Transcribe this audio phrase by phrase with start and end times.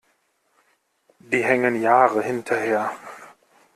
[1.19, 2.91] Die hängen Jahre hinterher.